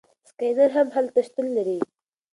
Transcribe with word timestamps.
سکینر 0.29 0.69
هم 0.77 0.87
هلته 0.95 1.19
شتون 1.27 1.47
لري. 1.57 1.79